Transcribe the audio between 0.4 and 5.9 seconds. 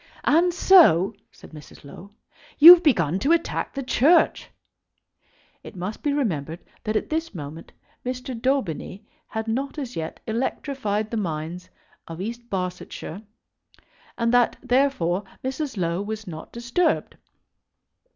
so," said Mrs. Low, "you've begun to attack the Church?" It